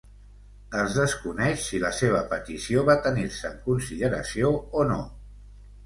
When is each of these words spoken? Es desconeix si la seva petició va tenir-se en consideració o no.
Es 0.83 0.95
desconeix 0.99 1.67
si 1.67 1.83
la 1.85 1.93
seva 1.99 2.23
petició 2.33 2.87
va 2.91 2.99
tenir-se 3.09 3.53
en 3.53 3.63
consideració 3.71 4.55
o 4.83 4.93
no. 4.95 5.03